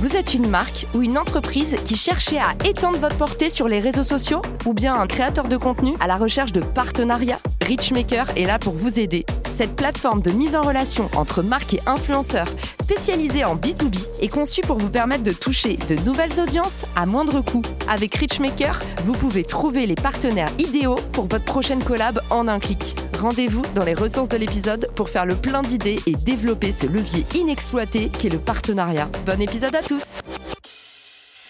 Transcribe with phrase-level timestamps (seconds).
[0.00, 3.80] Vous êtes une marque ou une entreprise qui cherchez à étendre votre portée sur les
[3.80, 7.40] réseaux sociaux ou bien un créateur de contenu à la recherche de partenariats?
[7.62, 9.26] Richmaker est là pour vous aider.
[9.58, 12.46] Cette plateforme de mise en relation entre marques et influenceurs
[12.80, 17.40] spécialisée en B2B est conçue pour vous permettre de toucher de nouvelles audiences à moindre
[17.40, 17.62] coût.
[17.88, 22.94] Avec Richmaker, vous pouvez trouver les partenaires idéaux pour votre prochaine collab en un clic.
[23.18, 27.26] Rendez-vous dans les ressources de l'épisode pour faire le plein d'idées et développer ce levier
[27.34, 29.08] inexploité qu'est le partenariat.
[29.26, 30.20] Bon épisode à tous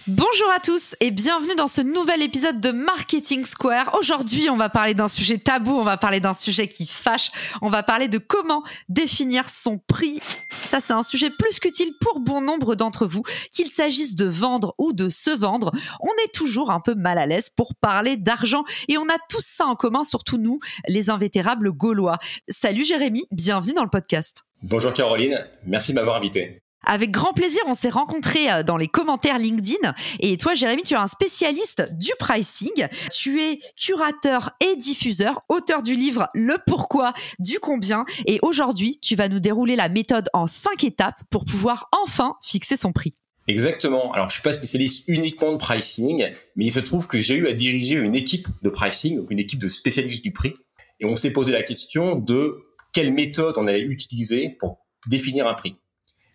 [0.09, 3.95] Bonjour à tous et bienvenue dans ce nouvel épisode de Marketing Square.
[3.99, 7.69] Aujourd'hui, on va parler d'un sujet tabou, on va parler d'un sujet qui fâche, on
[7.69, 10.19] va parler de comment définir son prix.
[10.51, 14.75] Ça, c'est un sujet plus qu'utile pour bon nombre d'entre vous, qu'il s'agisse de vendre
[14.79, 15.73] ou de se vendre.
[16.01, 19.45] On est toujours un peu mal à l'aise pour parler d'argent et on a tous
[19.45, 22.17] ça en commun, surtout nous, les invétérables gaulois.
[22.49, 24.45] Salut Jérémy, bienvenue dans le podcast.
[24.63, 26.63] Bonjour Caroline, merci de m'avoir invité.
[26.89, 29.95] Avec grand plaisir, on s'est rencontrés euh, dans les commentaires LinkedIn.
[30.21, 32.89] Et toi, Jérémy, tu es un spécialiste du pricing.
[33.13, 38.07] Tu es curateur et diffuseur, auteur du livre Le pourquoi du combien.
[38.27, 42.79] Et aujourd'hui, tu vas nous dérouler la méthode en cinq étapes pour pouvoir enfin fixer
[42.79, 43.13] son prix.
[43.49, 44.11] Exactement.
[44.13, 47.49] Alors, je suis pas spécialiste uniquement de pricing, mais il se trouve que j'ai eu
[47.49, 50.55] à diriger une équipe de pricing, donc une équipe de spécialistes du prix.
[51.01, 52.63] Et on s'est posé la question de
[52.95, 55.77] quelle méthode on allait utiliser pour définir un prix.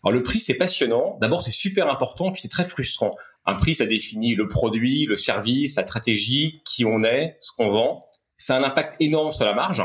[0.04, 1.18] Alors le prix, c'est passionnant.
[1.22, 3.16] D'abord, c'est super important, puis c'est très frustrant.
[3.46, 7.70] Un prix, ça définit le produit, le service, la stratégie, qui on est, ce qu'on
[7.70, 8.06] vend.
[8.36, 9.84] Ça a un impact énorme sur la marge.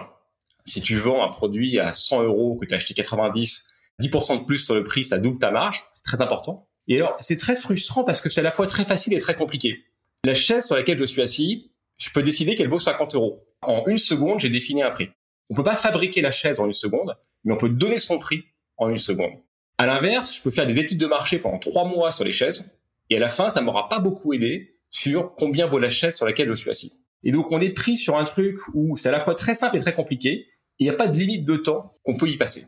[0.65, 3.65] Si tu vends un produit à 100 euros, que tu as acheté 90,
[4.01, 5.83] 10% de plus sur le prix, ça double ta marge.
[5.97, 6.69] C'est très important.
[6.89, 9.35] Et alors, c'est très frustrant parce que c'est à la fois très facile et très
[9.35, 9.85] compliqué.
[10.25, 13.47] La chaise sur laquelle je suis assis, je peux décider qu'elle vaut 50 euros.
[13.63, 15.11] En une seconde, j'ai défini un prix.
[15.51, 18.45] On peut pas fabriquer la chaise en une seconde, mais on peut donner son prix
[18.77, 19.33] en une seconde.
[19.79, 22.65] À l'inverse, je peux faire des études de marché pendant trois mois sur les chaises,
[23.11, 26.27] et à la fin, ça m'aura pas beaucoup aidé sur combien vaut la chaise sur
[26.27, 26.93] laquelle je suis assis.
[27.23, 29.77] Et donc, on est pris sur un truc où c'est à la fois très simple
[29.77, 30.49] et très compliqué, et
[30.81, 32.67] il n'y a pas de limite de temps qu'on peut y passer.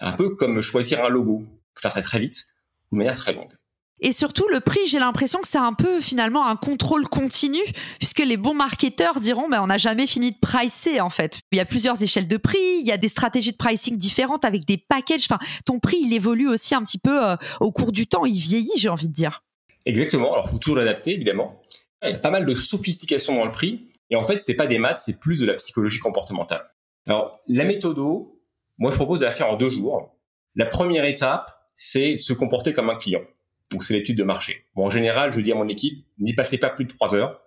[0.00, 1.44] Un peu comme choisir un logo.
[1.80, 2.46] Faire ça très vite,
[2.90, 3.52] de manière très longue.
[4.02, 7.60] Et surtout, le prix, j'ai l'impression que c'est un peu finalement un contrôle continu,
[7.98, 11.40] puisque les bons marketeurs diront, mais on n'a jamais fini de pricer en fait.
[11.52, 14.44] Il y a plusieurs échelles de prix, il y a des stratégies de pricing différentes
[14.44, 15.26] avec des packages.
[15.30, 18.38] Enfin, ton prix, il évolue aussi un petit peu euh, au cours du temps, il
[18.38, 19.42] vieillit, j'ai envie de dire.
[19.84, 20.32] Exactement.
[20.32, 21.60] Alors, faut toujours l'adapter, évidemment.
[22.02, 23.86] Il y a pas mal de sophistication dans le prix.
[24.10, 26.64] Et en fait, c'est pas des maths, c'est plus de la psychologie comportementale.
[27.06, 28.40] Alors, la méthodo,
[28.78, 30.16] moi, je propose de la faire en deux jours.
[30.54, 33.22] La première étape, c'est se comporter comme un client.
[33.70, 34.64] Donc c'est l'étude de marché.
[34.74, 37.40] Bon, en général, je dis à mon équipe, n'y passez pas plus de trois heures.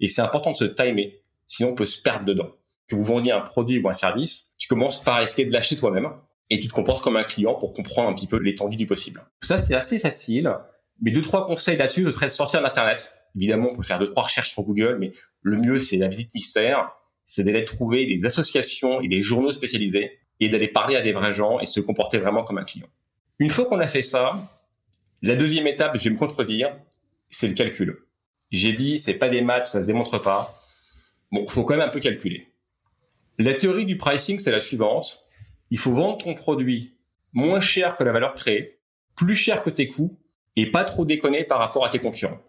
[0.00, 2.50] Et c'est important de se timer, sinon on peut se perdre dedans.
[2.88, 6.10] Que vous vendiez un produit ou un service, tu commences par essayer de l'acheter toi-même
[6.48, 9.24] et tu te comportes comme un client pour comprendre un petit peu l'étendue du possible.
[9.40, 10.52] Ça, c'est assez facile.
[11.00, 13.14] Mais deux, trois conseils là-dessus, ce serait de sortir d'Internet.
[13.36, 16.34] Évidemment, on peut faire deux, trois recherches sur Google, mais le mieux, c'est la visite
[16.34, 16.90] mystère.
[17.24, 21.32] C'est d'aller trouver des associations et des journaux spécialisés et d'aller parler à des vrais
[21.32, 22.86] gens et se comporter vraiment comme un client.
[23.38, 24.50] Une fois qu'on a fait ça,
[25.22, 26.74] la deuxième étape, je vais me contredire,
[27.28, 28.06] c'est le calcul.
[28.50, 30.54] J'ai dit, c'est pas des maths, ça se démontre pas.
[31.30, 32.52] Bon, faut quand même un peu calculer.
[33.38, 35.24] La théorie du pricing, c'est la suivante.
[35.70, 36.96] Il faut vendre ton produit
[37.32, 38.80] moins cher que la valeur créée,
[39.14, 40.18] plus cher que tes coûts,
[40.56, 42.40] et pas trop déconner par rapport à tes concurrents.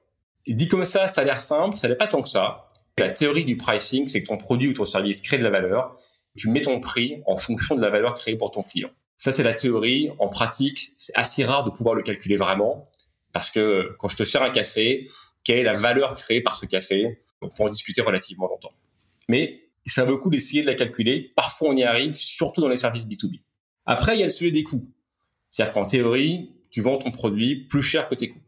[0.46, 2.68] Et dit comme ça, ça a l'air simple, ça n'est pas tant que ça.
[2.98, 5.98] La théorie du pricing, c'est que ton produit ou ton service crée de la valeur.
[6.36, 8.90] Tu mets ton prix en fonction de la valeur créée pour ton client.
[9.22, 10.10] Ça, c'est la théorie.
[10.18, 12.90] En pratique, c'est assez rare de pouvoir le calculer vraiment.
[13.34, 15.04] Parce que quand je te sers un café,
[15.44, 17.20] quelle est la valeur créée par ce café?
[17.40, 18.74] On peut en discuter relativement longtemps.
[19.28, 21.34] Mais ça vaut le coup d'essayer de la calculer.
[21.36, 23.42] Parfois, on y arrive, surtout dans les services B2B.
[23.86, 24.90] Après, il y a le sujet des coûts.
[25.52, 28.42] C'est-à-dire qu'en théorie, tu vends ton produit plus cher que tes coûts.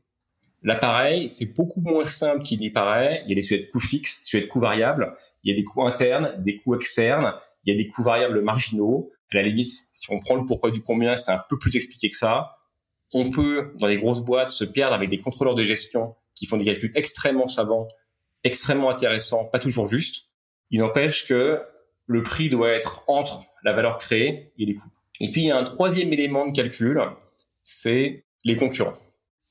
[0.64, 3.22] L'appareil, c'est beaucoup moins simple qu'il n'y paraît.
[3.26, 5.14] Il y a des sujets de coûts fixes, des sujets de coûts variables.
[5.44, 7.36] Il y a des coûts internes, des coûts externes.
[7.64, 10.82] Il y a des coûts variables marginaux la limite, si on prend le pourquoi du
[10.82, 12.54] combien, c'est un peu plus expliqué que ça.
[13.14, 16.58] On peut, dans des grosses boîtes, se perdre avec des contrôleurs de gestion qui font
[16.58, 17.88] des calculs extrêmement savants,
[18.44, 20.26] extrêmement intéressants, pas toujours justes.
[20.72, 21.62] Il n'empêche que
[22.08, 24.92] le prix doit être entre la valeur créée et les coûts.
[25.20, 27.00] Et puis, il y a un troisième élément de calcul,
[27.62, 28.98] c'est les concurrents.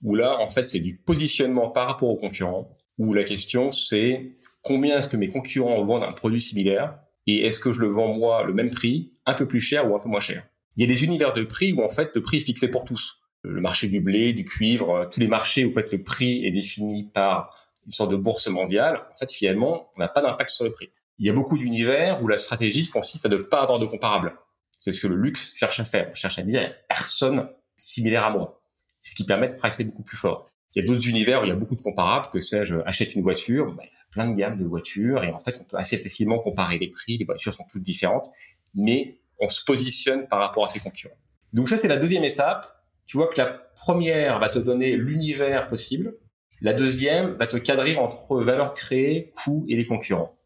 [0.02, 4.32] Où là, en fait, c'est du positionnement par rapport aux concurrents, où la question, c'est
[4.62, 8.14] combien est-ce que mes concurrents vendent un produit similaire et est-ce que je le vends
[8.14, 10.46] moi le même prix, un peu plus cher ou un peu moins cher?
[10.76, 12.84] Il y a des univers de prix où en fait le prix est fixé pour
[12.84, 13.18] tous.
[13.42, 16.46] Le marché du blé, du cuivre, euh, tous les marchés où en fait le prix
[16.46, 17.54] est défini par
[17.86, 20.90] une sorte de bourse mondiale, en fait finalement on n'a pas d'impact sur le prix.
[21.18, 24.34] Il y a beaucoup d'univers où la stratégie consiste à ne pas avoir de comparable.
[24.72, 26.08] C'est ce que le luxe cherche à faire.
[26.10, 28.60] On cherche à dire personne similaire à moi,
[29.02, 30.50] ce qui permet de pricer beaucoup plus fort.
[30.74, 33.14] Il y a d'autres univers où il y a beaucoup de comparables, que sais-je, achète
[33.14, 36.38] une voiture, a plein de gammes de voitures, et en fait, on peut assez facilement
[36.38, 38.30] comparer les prix, les voitures sont toutes différentes,
[38.74, 41.16] mais on se positionne par rapport à ses concurrents.
[41.52, 42.64] Donc ça, c'est la deuxième étape.
[43.06, 46.14] Tu vois que la première va te donner l'univers possible,
[46.60, 50.38] la deuxième va te cadrer entre valeur créée, coût et les concurrents.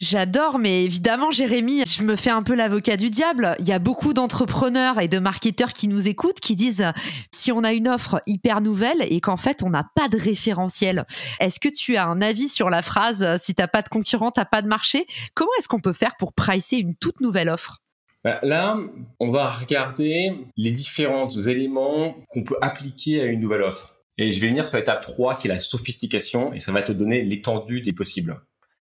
[0.00, 3.54] J'adore, mais évidemment, Jérémy, je me fais un peu l'avocat du diable.
[3.60, 6.84] Il y a beaucoup d'entrepreneurs et de marketeurs qui nous écoutent, qui disent
[7.32, 11.06] si on a une offre hyper nouvelle et qu'en fait on n'a pas de référentiel.
[11.38, 14.44] Est-ce que tu as un avis sur la phrase si t'as pas de concurrent, t'as
[14.44, 15.06] pas de marché?
[15.34, 17.78] Comment est-ce qu'on peut faire pour pricer une toute nouvelle offre?
[18.24, 18.78] Bah, Là,
[19.20, 23.94] on va regarder les différents éléments qu'on peut appliquer à une nouvelle offre.
[24.18, 26.92] Et je vais venir sur l'étape 3 qui est la sophistication et ça va te
[26.92, 28.40] donner l'étendue des possibles.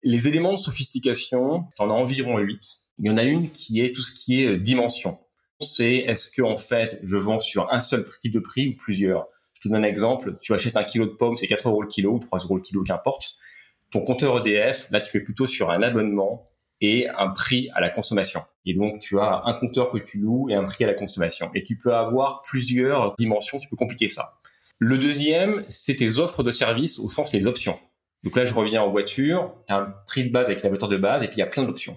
[0.08, 2.78] Les éléments de sophistication, en as environ 8.
[3.00, 5.18] Il y en a une qui est tout ce qui est euh, dimension.
[5.58, 9.26] C'est est-ce que en fait je vends sur un seul type de prix ou plusieurs?
[9.54, 10.36] Je te donne un exemple.
[10.40, 12.62] Tu achètes un kilo de pommes, c'est 4 euros le kilo ou 3 euros le
[12.62, 13.34] kilo, qu'importe.
[13.90, 16.40] Ton compteur EDF, là tu fais plutôt sur un abonnement
[16.80, 18.44] et un prix à la consommation.
[18.64, 21.50] Et donc tu as un compteur que tu loues et un prix à la consommation.
[21.56, 24.34] Et tu peux avoir plusieurs dimensions, tu peux compliquer ça.
[24.78, 27.76] Le deuxième, c'est tes offres de services au sens des options.
[28.26, 30.88] Donc là, je reviens en voiture, tu as un prix de base avec la voiture
[30.88, 31.96] de base, et puis il y a plein d'options.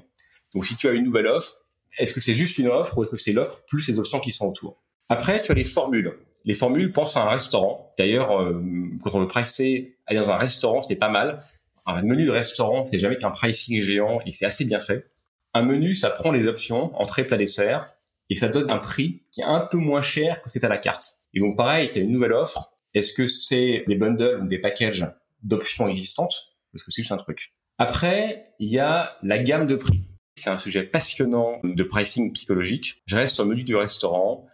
[0.54, 1.56] Donc si tu as une nouvelle offre,
[1.98, 4.30] est-ce que c'est juste une offre ou est-ce que c'est l'offre plus les options qui
[4.30, 4.80] sont autour?
[5.10, 6.20] Après, tu as les formules.
[6.46, 7.96] Les formules, pense à un restaurant.
[7.98, 8.62] D'ailleurs, euh,
[9.04, 11.42] quand on veut pricer, aller dans un restaurant, c'est pas mal.
[11.88, 15.10] Un menu de restaurant, c'est jamais qu'un pricing géant et c'est assez bien fait.
[15.56, 17.88] Un menu, ça prend les options, entrée, plat, dessert,
[18.30, 20.66] et ça donne un prix qui est un peu moins cher que ce que tu
[20.68, 21.16] à la carte.
[21.34, 22.72] Et donc pareil, tu as une nouvelle offre.
[22.94, 25.08] Est-ce que c'est des bundles ou des packages
[25.44, 27.54] d'options existantes, parce que c'est juste un truc.
[27.78, 30.02] Après, il y a la gamme de prix.
[30.36, 33.02] C'est un sujet passionnant de pricing psychologique.
[33.06, 34.46] Je reste sur le menu du restaurant.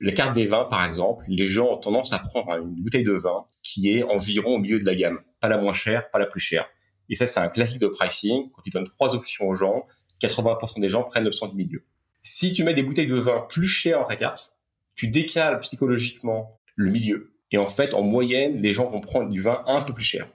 [0.00, 3.12] La carte des vins, par exemple, les gens ont tendance à prendre une bouteille de
[3.12, 5.20] vin qui est environ au milieu de la gamme.
[5.40, 6.68] Pas la moins chère, pas la plus chère.
[7.08, 8.50] Et ça, c'est un classique de pricing.
[8.50, 9.86] Quand tu donnes trois options aux gens,
[10.22, 11.84] 80% des gens prennent l'option du milieu.
[12.22, 14.52] Si tu mets des bouteilles de vin plus chères dans ta carte,
[14.94, 19.40] tu décales psychologiquement le milieu et en fait, en moyenne, les gens vont prendre du
[19.40, 20.28] vin un peu plus cher.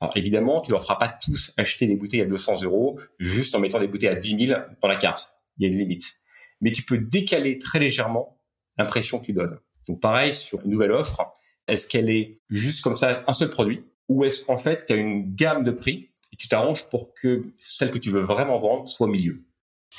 [0.00, 3.60] Alors évidemment, tu leur feras pas tous acheter des bouteilles à 200 euros juste en
[3.60, 5.32] mettant des bouteilles à 10 000 dans la carte.
[5.56, 6.16] Il y a une limite.
[6.60, 8.40] Mais tu peux décaler très légèrement
[8.76, 9.58] l'impression que tu donnes.
[9.88, 11.22] Donc pareil, sur une nouvelle offre,
[11.68, 13.84] est-ce qu'elle est juste comme ça, un seul produit?
[14.08, 17.42] Ou est-ce qu'en fait, tu as une gamme de prix et tu t'arranges pour que
[17.58, 19.44] celle que tu veux vraiment vendre soit au milieu?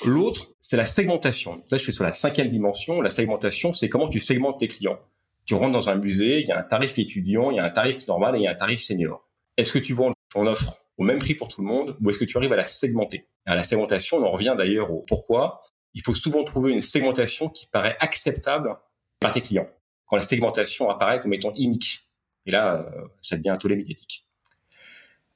[0.05, 1.63] L'autre, c'est la segmentation.
[1.71, 3.01] Là, je suis sur la cinquième dimension.
[3.01, 4.99] La segmentation, c'est comment tu segmentes tes clients
[5.45, 7.69] tu rentres dans un musée, il y a un tarif étudiant, il y a un
[7.69, 9.27] tarif normal et il y a un tarif senior.
[9.57, 12.17] Est-ce que tu vends ton offre au même prix pour tout le monde ou est-ce
[12.17, 13.27] que tu arrives à la segmenter?
[13.45, 15.59] À la segmentation, on en revient d'ailleurs au pourquoi.
[15.93, 18.75] Il faut souvent trouver une segmentation qui paraît acceptable
[19.19, 19.69] par tes clients.
[20.07, 22.09] Quand la segmentation apparaît comme étant unique.
[22.45, 24.27] Et là, euh, ça devient un tollé médiatique.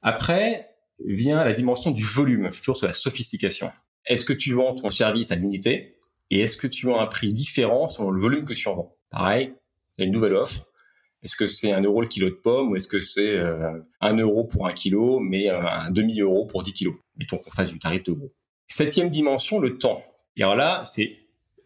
[0.02, 0.66] Après
[1.06, 2.50] vient la dimension du volume.
[2.50, 3.70] Toujours sur la sophistication.
[4.06, 5.96] Est-ce que tu vends ton service à l'unité
[6.30, 8.96] et est-ce que tu vends un prix différent selon le volume que tu en vends?
[9.10, 9.54] Pareil,
[9.96, 10.64] il y a une nouvelle offre.
[11.22, 14.16] Est-ce que c'est un euro le kilo de pommes ou est-ce que c'est euh, un
[14.16, 16.94] euro pour un kilo, mais euh, un demi-euro pour 10 kilos?
[17.16, 18.32] Mettons qu'on fasse du tarif de gros.
[18.68, 20.02] Septième dimension, le temps.
[20.36, 21.18] Et alors là, c'est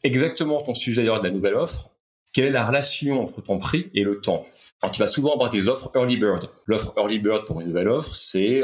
[0.02, 1.90] exactement ton sujet d'ailleurs de la nouvelle offre.
[2.32, 4.44] Quelle est la relation entre ton prix et le temps?
[4.82, 6.50] Alors, tu vas souvent avoir des offres early bird.
[6.66, 8.60] L'offre early bird pour une nouvelle offre, c'est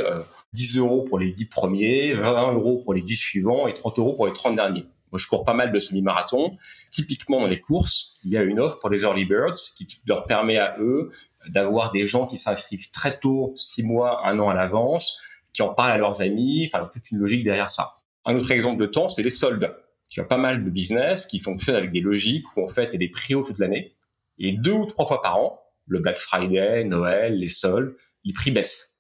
[0.53, 3.99] 10 euh, euros pour les 10 premiers, 20 euros pour les 10 suivants et 30
[4.01, 4.87] euros pour les 30 derniers.
[5.13, 6.51] Moi, je cours pas mal de semi-marathons.
[6.91, 10.25] Typiquement, dans les courses, il y a une offre pour les early birds qui leur
[10.27, 11.09] permet à eux
[11.49, 15.21] d'avoir des gens qui s'inscrivent très tôt, six mois, un an à l'avance,
[15.53, 16.69] qui en parlent à leurs amis.
[16.73, 17.97] Enfin, toute une logique derrière ça.
[18.25, 19.75] Un autre exemple de temps, c'est les soldes.
[20.09, 22.93] Tu as pas mal de business qui fonctionnent avec des logiques où en fait, il
[22.93, 23.95] y a des prix toute l'année.
[24.39, 28.51] Et deux ou trois fois par an, le Black Friday, Noël, les soldes, les prix
[28.51, 28.95] baissent.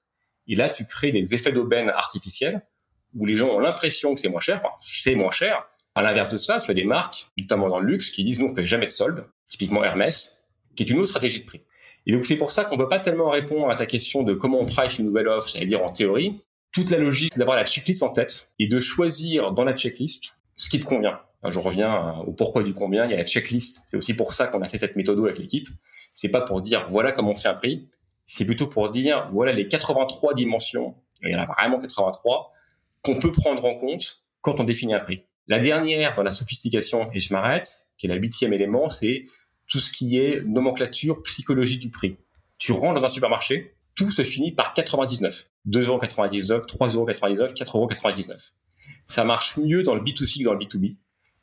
[0.47, 2.63] Et là, tu crées des effets d'aubaine artificiels
[3.15, 4.57] où les gens ont l'impression que c'est moins cher.
[4.57, 7.87] Enfin, c'est moins cher, à l'inverse de ça, tu as des marques, notamment dans le
[7.87, 10.37] luxe, qui disent nous on fait jamais de solde, typiquement Hermès,
[10.77, 11.63] qui est une autre stratégie de prix.
[12.07, 14.35] Et donc c'est pour ça qu'on ne peut pas tellement répondre à ta question de
[14.35, 16.41] comment on price une nouvelle offre, j'allais dire en théorie.
[16.73, 20.37] Toute la logique, c'est d'avoir la checklist en tête et de choisir dans la checklist
[20.57, 21.19] ce qui te convient.
[21.45, 23.07] je reviens au pourquoi du combien.
[23.07, 23.83] Il y a la checklist.
[23.87, 25.69] C'est aussi pour ça qu'on a fait cette méthode avec l'équipe.
[26.15, 27.89] C'est pas pour dire voilà comment on fait un prix.
[28.27, 30.95] C'est plutôt pour dire voilà les 83 dimensions.
[31.23, 32.53] Il y en a vraiment 83
[33.03, 35.25] qu'on peut prendre en compte quand on définit un prix.
[35.51, 39.25] La dernière dans la sophistication, et je m'arrête, qui est la huitième élément, c'est
[39.67, 42.17] tout ce qui est nomenclature psychologie du prix.
[42.59, 45.51] Tu rentres dans un supermarché, tout se finit par 99.
[45.69, 48.53] 2,99€, 3,99€, 4,99€.
[49.09, 50.97] Ça marche mieux dans le B2C que dans le B2B.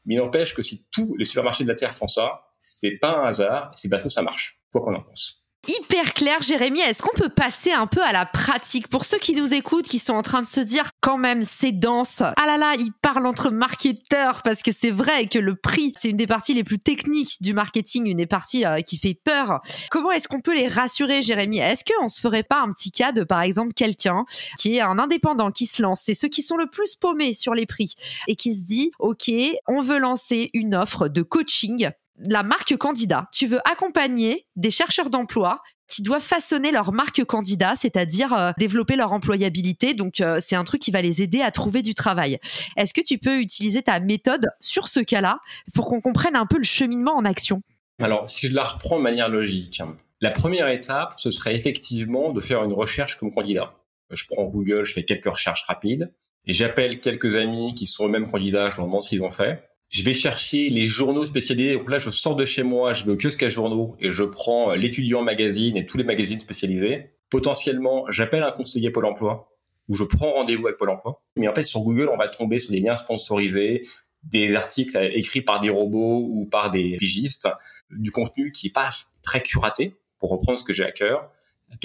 [0.06, 3.18] Mais il n'empêche que si tous les supermarchés de la Terre font ça, c'est pas
[3.18, 6.80] un hasard, c'est parce que ça marche, quoi qu'on en pense hyper clair, Jérémy.
[6.80, 8.88] Est-ce qu'on peut passer un peu à la pratique?
[8.88, 11.72] Pour ceux qui nous écoutent, qui sont en train de se dire quand même c'est
[11.72, 12.22] dense.
[12.22, 16.10] Ah là là, ils parlent entre marketeurs parce que c'est vrai que le prix, c'est
[16.10, 19.62] une des parties les plus techniques du marketing, une des parties euh, qui fait peur.
[19.92, 21.60] Comment est-ce qu'on peut les rassurer, Jérémy?
[21.60, 24.26] Est-ce qu'on se ferait pas un petit cas de par exemple quelqu'un
[24.58, 27.54] qui est un indépendant qui se lance, c'est ceux qui sont le plus paumés sur
[27.54, 27.96] les prix
[28.28, 29.32] et qui se dit ok,
[29.68, 33.28] on veut lancer une offre de coaching la marque candidat.
[33.32, 38.96] Tu veux accompagner des chercheurs d'emploi qui doivent façonner leur marque candidat, c'est-à-dire euh, développer
[38.96, 39.94] leur employabilité.
[39.94, 42.40] Donc, euh, c'est un truc qui va les aider à trouver du travail.
[42.76, 45.40] Est-ce que tu peux utiliser ta méthode sur ce cas-là
[45.74, 47.62] pour qu'on comprenne un peu le cheminement en action?
[48.02, 49.82] Alors, si je la reprends de manière logique,
[50.22, 53.74] la première étape, ce serait effectivement de faire une recherche comme candidat.
[54.12, 56.14] Je prends Google, je fais quelques recherches rapides
[56.46, 59.67] et j'appelle quelques amis qui sont eux-mêmes candidats, je leur demande ce qu'ils ont fait
[59.90, 61.76] je vais chercher les journaux spécialisés.
[61.76, 64.24] Donc là, je sors de chez moi, je vais au kiosque à journaux et je
[64.24, 67.12] prends euh, l'étudiant magazine et tous les magazines spécialisés.
[67.30, 69.54] Potentiellement, j'appelle un conseiller Pôle emploi
[69.88, 71.22] ou je prends rendez-vous avec Pôle emploi.
[71.38, 73.82] Mais en fait, sur Google, on va tomber sur des liens sponsorisés,
[74.24, 77.48] des articles écrits par des robots ou par des pigistes,
[77.90, 78.90] du contenu qui est pas
[79.24, 81.30] très curaté, pour reprendre ce que j'ai à cœur.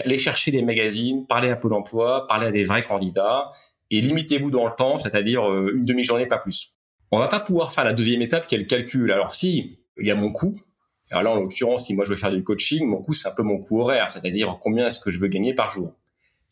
[0.05, 3.51] Allez chercher les magazines, parler à Pôle emploi, parler à des vrais candidats
[3.91, 6.72] et limitez-vous dans le temps, c'est-à-dire euh, une demi-journée, pas plus.
[7.15, 9.13] On va pas pouvoir faire la deuxième étape qui est le calcul.
[9.13, 10.59] Alors si, il y a mon coût.
[11.11, 13.33] Alors là, en l'occurrence, si moi je veux faire du coaching, mon coût, c'est un
[13.33, 15.93] peu mon coût horaire, c'est-à-dire combien est-ce que je veux gagner par jour?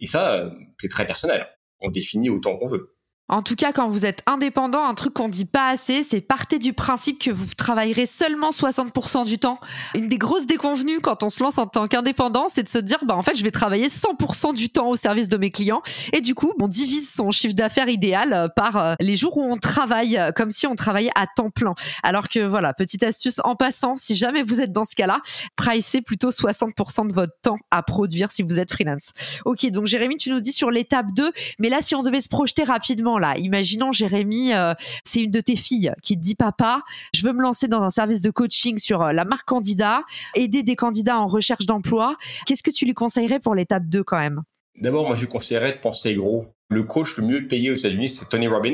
[0.00, 1.46] Et ça, euh, c'est très personnel.
[1.80, 2.94] On définit autant qu'on veut.
[3.30, 6.58] En tout cas, quand vous êtes indépendant, un truc qu'on dit pas assez, c'est partez
[6.58, 9.60] du principe que vous travaillerez seulement 60% du temps.
[9.94, 12.98] Une des grosses déconvenues quand on se lance en tant qu'indépendant, c'est de se dire,
[13.04, 15.80] bah, en fait, je vais travailler 100% du temps au service de mes clients.
[16.12, 19.44] Et du coup, on divise son chiffre d'affaires idéal euh, par euh, les jours où
[19.44, 21.74] on travaille, euh, comme si on travaillait à temps plein.
[22.02, 25.18] Alors que voilà, petite astuce en passant, si jamais vous êtes dans ce cas-là,
[25.54, 29.12] pricez plutôt 60% de votre temps à produire si vous êtes freelance.
[29.44, 32.28] Ok, donc Jérémy, tu nous dis sur l'étape 2, mais là, si on devait se
[32.28, 34.74] projeter rapidement, Imaginons, Jérémy, euh,
[35.04, 36.82] c'est une de tes filles qui te dit Papa,
[37.14, 40.02] je veux me lancer dans un service de coaching sur euh, la marque candidat,
[40.34, 42.16] aider des candidats en recherche d'emploi.
[42.46, 44.42] Qu'est-ce que tu lui conseillerais pour l'étape 2 quand même?
[44.80, 46.46] D'abord, moi, je lui conseillerais de penser gros.
[46.68, 48.72] Le coach le mieux payé aux États-Unis, c'est Tony Robbins.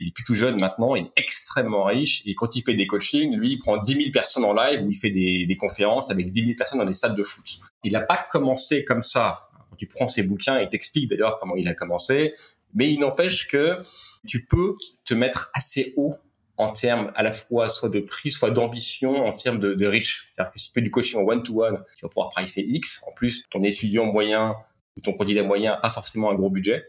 [0.00, 2.22] Il est plus jeune maintenant, il est extrêmement riche.
[2.24, 4.90] Et quand il fait des coachings, lui, il prend 10 000 personnes en live ou
[4.90, 7.58] il fait des, conférences avec 10 000 personnes dans des salles de foot.
[7.82, 9.48] Il n'a pas commencé comme ça.
[9.76, 12.34] Tu prends ses bouquins, il t'explique d'ailleurs comment il a commencé.
[12.74, 13.80] Mais il n'empêche que
[14.26, 16.16] tu peux te mettre assez haut
[16.56, 20.32] en termes à la fois soit de prix, soit d'ambition, en termes de, de reach.
[20.34, 23.02] C'est-à-dire que si tu fais du coaching en one-to-one, tu vas pouvoir pricer X.
[23.06, 24.56] En plus, ton étudiant moyen
[24.96, 26.84] ou ton candidat moyen pas forcément un gros budget.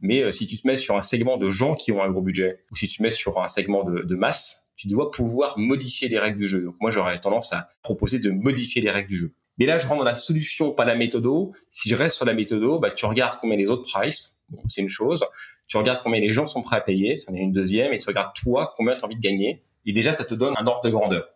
[0.00, 2.20] Mais euh, si tu te mets sur un segment de gens qui ont un gros
[2.20, 6.08] budget, ou si tu te mets sur un segment de masse, tu dois pouvoir modifier
[6.08, 6.60] les règles du jeu.
[6.62, 9.34] Donc moi, j'aurais tendance à proposer de modifier les règles du jeu.
[9.58, 11.52] Mais là, je rentre dans la solution, pas la méthodo.
[11.70, 14.36] Si je reste sur la méthodo, bah, tu regardes combien les autres price
[14.68, 15.24] c'est une chose.
[15.66, 18.06] Tu regardes combien les gens sont prêts à payer, c'en est une deuxième, et tu
[18.06, 19.62] regardes toi combien tu as envie de gagner.
[19.84, 21.28] Et déjà, ça te donne un ordre de grandeur.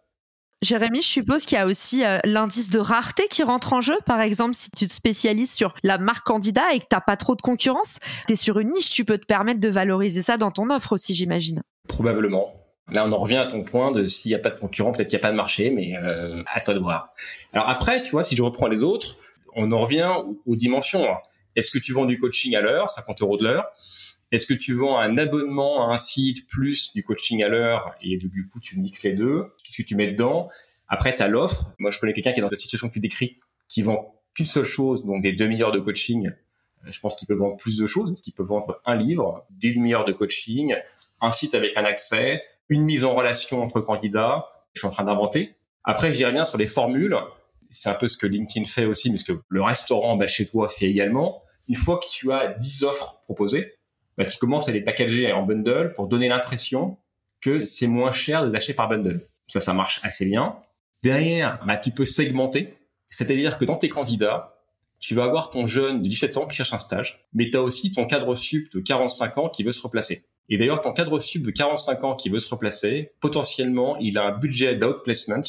[0.62, 3.96] Jérémy, je suppose qu'il y a aussi euh, l'indice de rareté qui rentre en jeu.
[4.04, 7.16] Par exemple, si tu te spécialises sur la marque candidat et que tu n'as pas
[7.16, 10.36] trop de concurrence, tu es sur une niche, tu peux te permettre de valoriser ça
[10.36, 11.62] dans ton offre aussi, j'imagine.
[11.88, 12.59] Probablement.
[12.92, 15.08] Là, on en revient à ton point de s'il n'y a pas de concurrent, peut-être
[15.08, 17.10] qu'il n'y a pas de marché, mais euh, à toi de voir.
[17.52, 19.16] Alors après, tu vois, si je reprends les autres,
[19.54, 20.12] on en revient
[20.46, 21.06] aux dimensions.
[21.56, 23.66] Est-ce que tu vends du coaching à l'heure, 50 euros de l'heure?
[24.32, 28.16] Est-ce que tu vends un abonnement à un site plus du coaching à l'heure et
[28.16, 29.46] du coup tu mixes les deux?
[29.64, 30.46] Qu'est-ce que tu mets dedans?
[30.88, 31.72] Après, tu as l'offre.
[31.78, 34.46] Moi, je connais quelqu'un qui est dans la situation que tu décris, qui vend qu'une
[34.46, 36.28] seule chose, donc des demi-heures de coaching.
[36.28, 38.12] Euh, je pense qu'il peut vendre plus de choses.
[38.12, 40.74] Est-ce qu'il peut vendre un livre, des demi-heures de coaching,
[41.20, 45.04] un site avec un accès, une mise en relation entre candidats Je suis en train
[45.04, 45.56] d'inventer.
[45.84, 47.16] Après, j'irai bien sur les formules
[47.70, 50.46] c'est un peu ce que LinkedIn fait aussi, mais ce que le restaurant bah, chez
[50.46, 51.42] toi fait également.
[51.68, 53.74] Une fois que tu as 10 offres proposées,
[54.18, 56.98] bah, tu commences à les packager en bundle pour donner l'impression
[57.40, 59.20] que c'est moins cher de lâcher par bundle.
[59.46, 60.56] Ça, ça marche assez bien.
[61.02, 62.74] Derrière, bah, tu peux segmenter.
[63.06, 64.56] C'est-à-dire que dans tes candidats,
[64.98, 67.62] tu vas avoir ton jeune de 17 ans qui cherche un stage, mais tu as
[67.62, 70.24] aussi ton cadre sup de 45 ans qui veut se replacer.
[70.50, 74.26] Et d'ailleurs, ton cadre sup de 45 ans qui veut se replacer, potentiellement, il a
[74.26, 75.42] un budget d'outplacement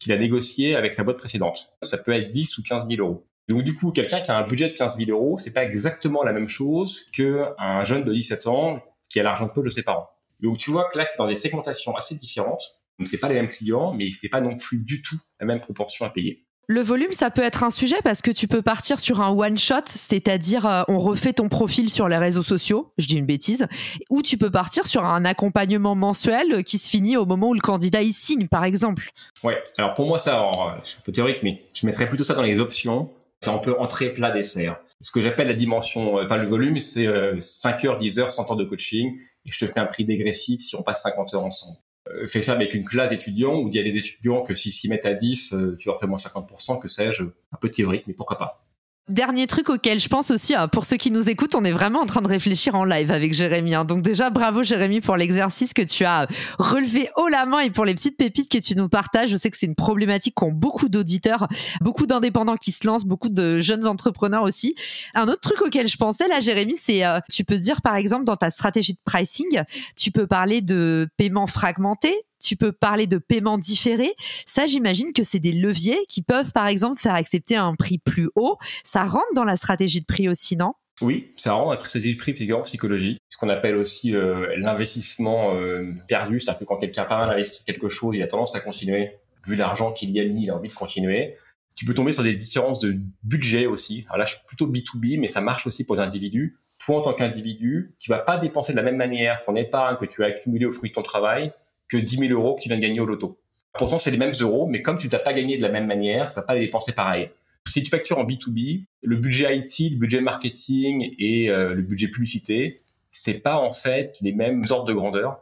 [0.00, 1.72] qu'il a négocié avec sa boîte précédente.
[1.82, 3.26] Ça peut être 10 ou 15 000 euros.
[3.48, 6.22] Donc du coup, quelqu'un qui a un budget de 15 000 euros, c'est pas exactement
[6.22, 9.82] la même chose qu'un jeune de 17 ans qui a l'argent de peu de ses
[9.82, 10.08] parents.
[10.40, 12.80] Donc tu vois que là, es dans des segmentations assez différentes.
[12.98, 15.60] Donc c'est pas les mêmes clients, mais c'est pas non plus du tout la même
[15.60, 16.44] proportion à payer.
[16.70, 19.58] Le volume, ça peut être un sujet parce que tu peux partir sur un one
[19.58, 23.66] shot, c'est-à-dire euh, on refait ton profil sur les réseaux sociaux, je dis une bêtise,
[24.08, 27.60] ou tu peux partir sur un accompagnement mensuel qui se finit au moment où le
[27.60, 29.10] candidat y signe, par exemple.
[29.42, 29.60] Ouais.
[29.78, 30.48] Alors pour moi, ça,
[30.84, 33.10] suis un peu théorique, mais je mettrais plutôt ça dans les options.
[33.40, 34.78] C'est un peu entrée plat dessert.
[35.00, 37.08] Ce que j'appelle la dimension, euh, pas le volume, c'est
[37.40, 40.04] 5 euh, heures, 10 heures, 100 heures de coaching, et je te fais un prix
[40.04, 41.78] dégressif si on passe 50 heures ensemble.
[42.16, 44.72] Euh, fais ça avec une classe d'étudiants où il y a des étudiants que s'ils
[44.72, 48.04] s'y mettent à 10, euh, tu leur fais moins 50%, que sais-je, un peu théorique,
[48.06, 48.64] mais pourquoi pas.
[49.10, 51.98] Dernier truc auquel je pense aussi, euh, pour ceux qui nous écoutent, on est vraiment
[51.98, 53.74] en train de réfléchir en live avec Jérémy.
[53.74, 53.84] Hein.
[53.84, 56.28] Donc déjà, bravo Jérémy pour l'exercice que tu as
[56.60, 59.30] relevé haut la main et pour les petites pépites que tu nous partages.
[59.30, 61.48] Je sais que c'est une problématique qu'ont beaucoup d'auditeurs,
[61.80, 64.76] beaucoup d'indépendants qui se lancent, beaucoup de jeunes entrepreneurs aussi.
[65.16, 67.02] Un autre truc auquel je pensais là, Jérémy, c'est
[67.32, 69.62] tu peux dire par exemple dans ta stratégie de pricing,
[69.96, 74.14] tu peux parler de paiement fragmenté, tu peux parler de paiement différé.
[74.46, 78.30] Ça, j'imagine que c'est des leviers qui peuvent, par exemple, faire accepter un prix plus
[78.34, 78.56] haut.
[78.84, 80.74] Ça rentre dans la stratégie de prix aussi, non?
[81.00, 85.54] Oui, ça rentre dans la stratégie de prix psychologique, ce qu'on appelle aussi euh, l'investissement
[85.54, 89.16] euh, perdu, c'est-à-dire que quand quelqu'un pas mal quelque chose, il a tendance à continuer,
[89.46, 91.36] vu l'argent qu'il y a mis, il a envie de continuer.
[91.74, 94.04] Tu peux tomber sur des différences de budget aussi.
[94.08, 96.58] Alors là, je suis plutôt B2B, mais ça marche aussi pour les individus.
[96.78, 100.04] Toi, en tant qu'individu, tu vas pas dépenser de la même manière ton épargne que
[100.04, 101.52] tu as accumulé au fruit de ton travail
[101.90, 103.38] que 10 000 euros que tu viens de gagner au loto.
[103.76, 106.28] Pourtant, c'est les mêmes euros, mais comme tu ne pas gagné de la même manière,
[106.28, 107.30] tu vas pas les dépenser pareil.
[107.68, 112.08] Si tu factures en B2B, le budget IT, le budget marketing et euh, le budget
[112.08, 112.80] publicité,
[113.10, 115.40] c'est pas en fait les mêmes ordres de grandeur.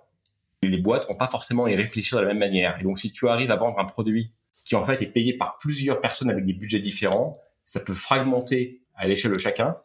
[0.63, 2.77] les boîtes vont pas forcément y réfléchir de la même manière.
[2.81, 4.33] Et donc, si tu arrives à vendre un produit
[4.65, 8.81] qui en fait est payé par plusieurs personnes avec des budgets différents, ça peut fragmenter
[8.97, 9.77] à l'échelle de chacun.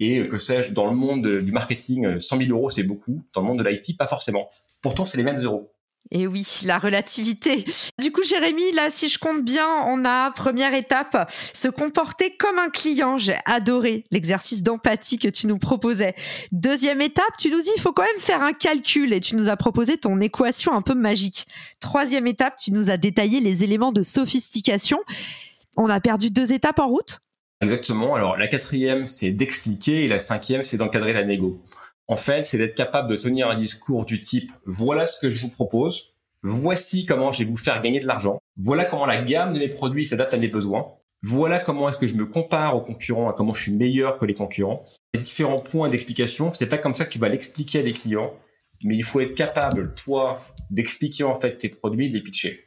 [0.00, 3.24] Et que sais-je, dans le monde du marketing, 100 000 euros, c'est beaucoup.
[3.32, 4.48] Dans le monde de l'IT, pas forcément.
[4.82, 5.72] Pourtant, c'est les mêmes euros.
[6.10, 7.66] Et oui, la relativité.
[7.98, 12.58] Du coup, Jérémy, là, si je compte bien, on a première étape, se comporter comme
[12.58, 13.18] un client.
[13.18, 16.14] J'ai adoré l'exercice d'empathie que tu nous proposais.
[16.50, 19.48] Deuxième étape, tu nous dis, il faut quand même faire un calcul et tu nous
[19.50, 21.46] as proposé ton équation un peu magique.
[21.80, 24.98] Troisième étape, tu nous as détaillé les éléments de sophistication.
[25.76, 27.20] On a perdu deux étapes en route?
[27.60, 28.14] Exactement.
[28.14, 31.60] Alors, la quatrième, c'est d'expliquer et la cinquième, c'est d'encadrer la négo
[32.08, 35.42] en fait, c'est d'être capable de tenir un discours du type voilà ce que je
[35.42, 39.52] vous propose, voici comment je vais vous faire gagner de l'argent, voilà comment la gamme
[39.52, 42.80] de mes produits s'adapte à mes besoins, voilà comment est-ce que je me compare aux
[42.80, 44.84] concurrents, à comment je suis meilleur que les concurrents.
[45.14, 48.34] Les différents points d'explication, c'est pas comme ça que tu vas l'expliquer à des clients,
[48.84, 50.40] mais il faut être capable, toi,
[50.70, 52.64] d'expliquer en fait tes produits, de les pitcher.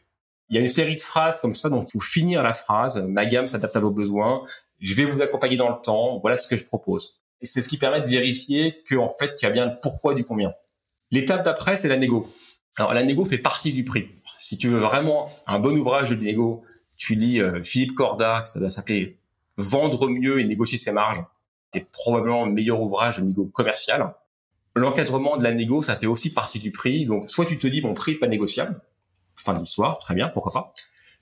[0.49, 3.01] Il y a une série de phrases comme ça, donc il faut finir la phrase,
[3.07, 4.43] ma gamme s'adapte à vos besoins,
[4.79, 7.20] je vais vous accompagner dans le temps, voilà ce que je propose.
[7.41, 9.73] Et c'est ce qui permet de vérifier que en fait, il y a bien le
[9.81, 10.53] pourquoi du combien.
[11.11, 12.27] L'étape d'après, c'est la négo.
[12.77, 14.07] Alors la négo fait partie du prix.
[14.39, 16.63] Si tu veux vraiment un bon ouvrage de négo,
[16.95, 19.17] tu lis euh, Philippe Corda, ça va s'appeler
[19.57, 21.23] Vendre mieux et négocier ses marges.
[21.73, 24.13] C'est probablement le meilleur ouvrage de négo commercial.
[24.75, 27.05] L'encadrement de la négo, ça fait aussi partie du prix.
[27.05, 28.79] Donc soit tu te dis mon prix n'est pas négociable,
[29.35, 30.73] fin de très bien, pourquoi pas.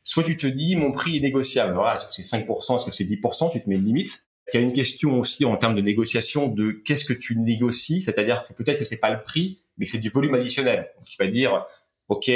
[0.04, 1.74] Soit tu te dis mon prix est négociable.
[1.74, 4.26] Voilà, est-ce que c'est 5%, est-ce que c'est 10%, tu te mets une limite.
[4.54, 8.02] Il y a une question aussi en termes de négociation de qu'est-ce que tu négocies,
[8.02, 10.90] c'est-à-dire que peut-être que c'est pas le prix, mais que c'est du volume additionnel.
[11.06, 11.66] tu vas dire,
[12.10, 12.32] OK,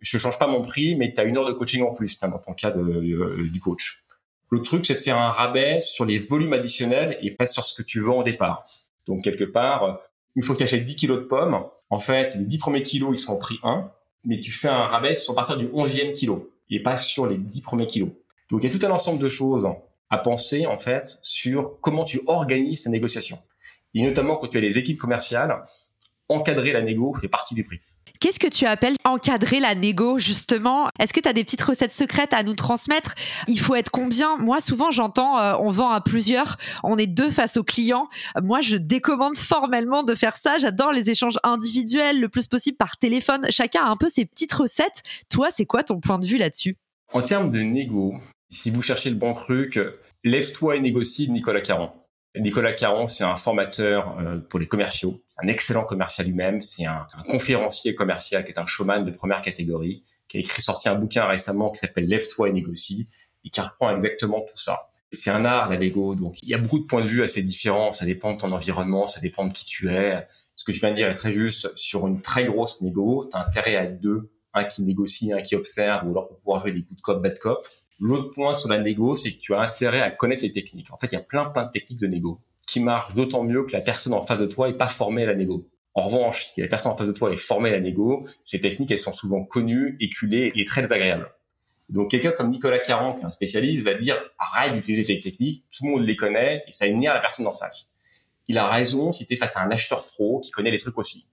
[0.00, 2.38] je change pas mon prix, mais tu as une heure de coaching en plus, dans
[2.38, 4.04] ton cas euh, du coach.
[4.50, 7.72] Le truc, c'est de faire un rabais sur les volumes additionnels et pas sur ce
[7.72, 8.66] que tu vends au départ.
[9.06, 10.00] Donc, quelque part,
[10.34, 13.10] une fois que tu achètes 10 kilos de pommes, en fait, les 10 premiers kilos,
[13.14, 13.90] ils sont en prix 1,
[14.24, 17.60] mais tu fais un rabais sur partir du 11e kilo et pas sur les 10
[17.62, 18.10] premiers kilos.
[18.50, 19.66] Donc, il y a tout un ensemble de choses
[20.12, 23.38] à penser en fait sur comment tu organises ces négociations.
[23.94, 25.64] Et notamment quand tu as des équipes commerciales,
[26.28, 27.80] encadrer la négo fait partie du prix.
[28.20, 30.86] Qu'est-ce que tu appelles encadrer la négo, justement?
[31.00, 33.14] Est-ce que tu as des petites recettes secrètes à nous transmettre?
[33.48, 34.36] Il faut être combien?
[34.36, 38.06] Moi, souvent, j'entends euh, on vend à plusieurs, on est deux face au client.
[38.40, 40.58] Moi, je décommande formellement de faire ça.
[40.58, 43.46] J'adore les échanges individuels, le plus possible par téléphone.
[43.50, 45.02] Chacun a un peu ses petites recettes.
[45.28, 46.76] Toi, c'est quoi ton point de vue là-dessus?
[47.12, 48.14] En termes de négo,
[48.52, 49.78] si vous cherchez le bon truc,
[50.24, 51.90] Lève-toi et négocie de Nicolas Caron.
[52.38, 55.20] Nicolas Caron, c'est un formateur euh, pour les commerciaux.
[55.28, 56.60] C'est un excellent commercial lui-même.
[56.60, 60.88] C'est un, conférencier commercial qui est un showman de première catégorie, qui a écrit, sorti
[60.88, 63.08] un bouquin récemment qui s'appelle Lève-toi et négocie
[63.44, 64.90] et qui reprend exactement tout ça.
[65.10, 66.14] C'est un art, la Lego.
[66.14, 67.92] Donc, il y a beaucoup de points de vue assez différents.
[67.92, 70.26] Ça dépend de ton environnement, ça dépend de qui tu es.
[70.56, 71.76] Ce que tu viens de dire est très juste.
[71.76, 74.30] Sur une très grosse négo, tu as intérêt à être deux.
[74.54, 77.22] Un qui négocie, un qui observe, ou alors pour pouvoir jouer des coups de cop,
[77.22, 77.66] bad cop.
[78.04, 80.92] L'autre point sur la négo, c'est que tu as intérêt à connaître les techniques.
[80.92, 83.62] En fait, il y a plein, plein de techniques de négo qui marchent d'autant mieux
[83.62, 85.70] que la personne en face de toi est pas formée à la négo.
[85.94, 88.58] En revanche, si la personne en face de toi est formée à la négo, ces
[88.58, 91.30] techniques, elles sont souvent connues, éculées et très désagréables.
[91.90, 95.64] Donc quelqu'un comme Nicolas Caron, qui est un spécialiste, va dire arrête d'utiliser ces techniques,
[95.70, 97.92] tout le monde les connaît et ça énerve la personne en face.
[98.48, 100.98] Il a raison si tu es face à un acheteur pro qui connaît les trucs
[100.98, 101.28] aussi.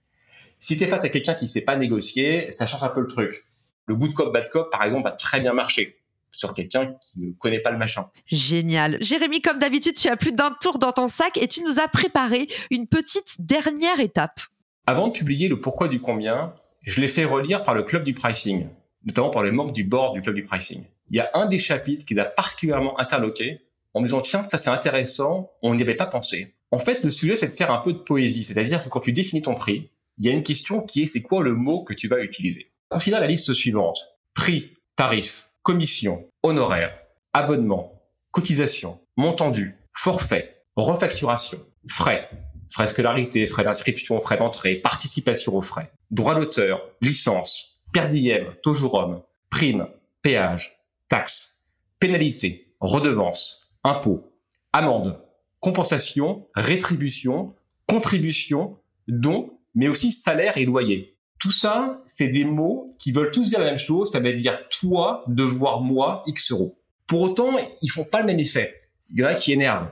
[0.59, 3.07] Si tu es face à quelqu'un qui sait pas négocier, ça change un peu le
[3.07, 3.47] truc.
[3.87, 5.98] Le good cop, bad cop, par exemple, va très bien marcher
[6.31, 8.07] sur quelqu'un qui ne connaît pas le machin.
[8.25, 8.97] Génial.
[9.01, 11.87] Jérémy, comme d'habitude, tu as plus d'un tour dans ton sac et tu nous as
[11.87, 14.39] préparé une petite dernière étape.
[14.85, 18.13] Avant de publier le pourquoi du combien, je l'ai fait relire par le club du
[18.13, 18.67] pricing,
[19.05, 20.83] notamment par les membres du board du club du pricing.
[21.09, 23.61] Il y a un des chapitres qui a particulièrement interloqué
[23.93, 26.55] en me disant tiens, ça c'est intéressant, on n'y avait pas pensé.
[26.71, 29.11] En fait, le sujet c'est de faire un peu de poésie, c'est-à-dire que quand tu
[29.11, 31.93] définis ton prix, il y a une question qui est c'est quoi le mot que
[31.93, 32.71] tu vas utiliser?
[32.89, 33.97] Considère la liste suivante.
[34.33, 36.97] Prix, tarif, commission, honoraire,
[37.33, 42.29] abonnement, cotisation, montant dû, forfait, refacturation, frais,
[42.71, 48.73] frais scolarité, frais d'inscription, frais d'entrée, participation aux frais, droit d'auteur, licence, per diem, taux
[48.73, 49.87] jour prime,
[50.21, 51.63] péage, taxe,
[51.99, 54.31] pénalité, redevance, impôt,
[54.73, 55.21] amende,
[55.59, 57.55] compensation, rétribution,
[57.87, 61.17] contribution, don, mais aussi salaire et loyer.
[61.39, 64.11] Tout ça, c'est des mots qui veulent tous dire la même chose.
[64.11, 66.75] Ça veut dire toi, devoir moi, X euros.
[67.07, 68.75] Pour autant, ils font pas le même effet.
[69.11, 69.89] Il y en a qui énervent.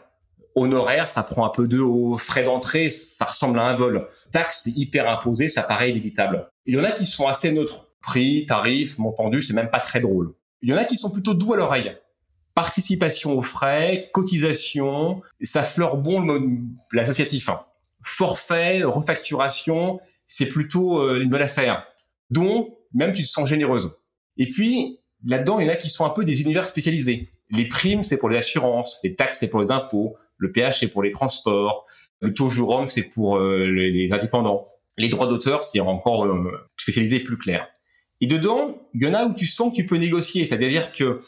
[0.56, 2.18] Honoraire, ça prend un peu de haut.
[2.18, 4.08] Frais d'entrée, ça ressemble à un vol.
[4.32, 6.50] Taxe, c'est hyper imposé, ça paraît inévitable.
[6.66, 7.86] Il y en a qui sont assez neutres.
[8.02, 10.34] Prix, tarif, montant dû, c'est même pas très drôle.
[10.62, 11.96] Il y en a qui sont plutôt doux à l'oreille.
[12.56, 16.26] Participation aux frais, cotisation, ça fleure bon
[16.92, 17.50] l'associatif.
[18.02, 21.88] Forfait, refacturation, c'est plutôt euh, une bonne affaire.
[22.30, 23.98] Donc, même tu te sens généreuse.
[24.38, 27.30] Et puis, là-dedans, il y en a qui sont un peu des univers spécialisés.
[27.50, 30.88] Les primes, c'est pour les assurances, les taxes, c'est pour les impôts, le PH, c'est
[30.90, 31.86] pour les transports,
[32.22, 34.64] le taux jour c'est pour euh, les, indépendants.
[34.98, 37.68] Les droits d'auteur, c'est encore euh, spécialisé plus clair.
[38.20, 41.20] Et dedans, il y en a où tu sens que tu peux négocier, c'est-à-dire que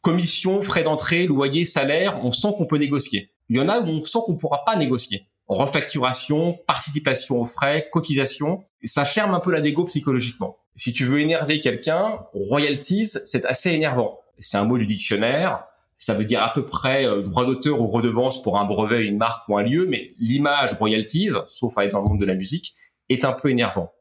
[0.00, 3.30] commission, frais d'entrée, loyer, salaire, on sent qu'on peut négocier.
[3.48, 7.88] Il y en a où on sent qu'on pourra pas négocier refacturation, participation aux frais,
[7.90, 8.64] cotisation.
[8.84, 10.58] Ça ferme un peu la dégo psychologiquement.
[10.74, 14.20] Si tu veux énerver quelqu'un, royalties, c'est assez énervant.
[14.38, 15.64] C'est un mot du dictionnaire.
[15.96, 19.16] Ça veut dire à peu près euh, droit d'auteur ou redevance pour un brevet, une
[19.16, 22.34] marque ou un lieu, mais l'image royalties, sauf à être dans le monde de la
[22.34, 22.74] musique,
[23.08, 23.92] est un peu énervant.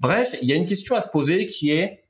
[0.00, 2.04] Bref, il y a une question à se poser qui est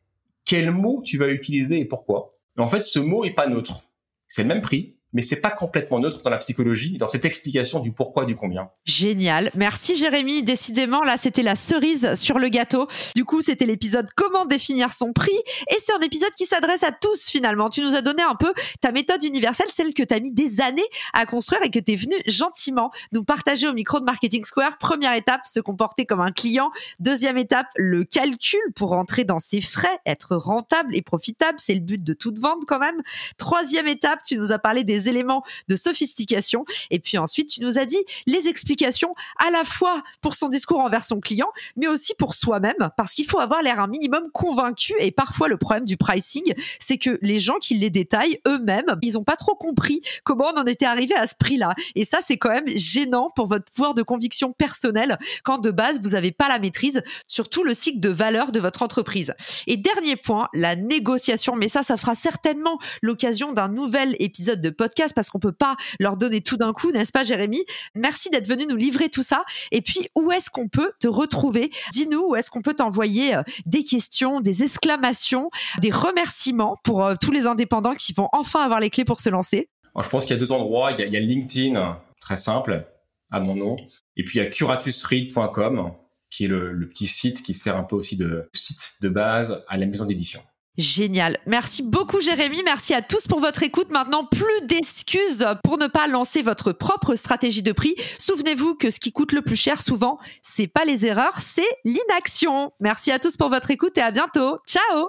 [0.44, 2.34] quel mot tu vas utiliser et pourquoi?
[2.58, 3.82] En fait, ce mot est pas neutre.
[4.26, 7.80] C'est le même prix, mais c'est pas complètement neutre dans la psychologie, dans cette explication
[7.80, 8.70] du pourquoi du combien.
[8.84, 9.50] Génial.
[9.54, 10.42] Merci Jérémy.
[10.42, 12.86] Décidément, là, c'était la cerise sur le gâteau.
[13.14, 15.36] Du coup, c'était l'épisode Comment définir son prix.
[15.70, 17.68] Et c'est un épisode qui s'adresse à tous finalement.
[17.68, 20.60] Tu nous as donné un peu ta méthode universelle, celle que tu as mis des
[20.60, 24.44] années à construire et que tu es venu gentiment nous partager au micro de Marketing
[24.44, 24.78] Square.
[24.78, 26.70] Première étape, se comporter comme un client.
[26.98, 31.58] Deuxième étape, le calcul pour rentrer dans ses frais, être rentable et profitable.
[31.58, 33.02] C'est le but de toute vente quand même.
[33.38, 36.64] Troisième étape, tu nous as parlé des éléments de sophistication.
[36.90, 40.80] Et puis ensuite, tu nous as dit les explications à la fois pour son discours
[40.80, 44.94] envers son client, mais aussi pour soi-même, parce qu'il faut avoir l'air un minimum convaincu.
[45.00, 49.14] Et parfois, le problème du pricing, c'est que les gens qui les détaillent eux-mêmes, ils
[49.14, 51.74] n'ont pas trop compris comment on en était arrivé à ce prix-là.
[51.94, 56.00] Et ça, c'est quand même gênant pour votre pouvoir de conviction personnelle quand de base,
[56.00, 59.34] vous n'avez pas la maîtrise sur tout le cycle de valeur de votre entreprise.
[59.66, 61.56] Et dernier point, la négociation.
[61.56, 65.76] Mais ça, ça fera certainement l'occasion d'un nouvel épisode de podcast parce qu'on peut pas
[65.98, 67.64] leur donner tout d'un coup, n'est-ce pas, Jérémy?
[67.94, 69.44] Merci d'être venu nous livrer tout ça.
[69.72, 71.70] Et puis, où est-ce qu'on peut te retrouver?
[71.92, 75.50] Dis-nous où est-ce qu'on peut t'envoyer euh, des questions, des exclamations,
[75.80, 79.30] des remerciements pour euh, tous les indépendants qui vont enfin avoir les clés pour se
[79.30, 79.68] lancer?
[80.00, 80.92] je pense qu'il y a deux endroits.
[80.92, 82.86] Il y a, LinkedIn, très simple,
[83.30, 83.76] à mon nom.
[84.16, 85.92] Et puis, il y a curatusread.com,
[86.30, 89.62] qui est le, le petit site qui sert un peu aussi de site de base
[89.68, 90.40] à la maison d'édition.
[90.78, 91.38] Génial.
[91.46, 92.62] Merci beaucoup Jérémy.
[92.64, 93.90] Merci à tous pour votre écoute.
[93.90, 97.94] Maintenant, plus d'excuses pour ne pas lancer votre propre stratégie de prix.
[98.18, 102.72] Souvenez-vous que ce qui coûte le plus cher souvent, c'est pas les erreurs, c'est l'inaction.
[102.80, 104.58] Merci à tous pour votre écoute et à bientôt.
[104.66, 105.08] Ciao.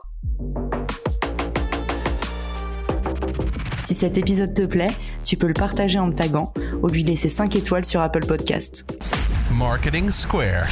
[3.83, 7.29] Si cet épisode te plaît, tu peux le partager en me taguant ou lui laisser
[7.29, 8.85] 5 étoiles sur Apple Podcast.
[9.51, 10.67] Marketing Square.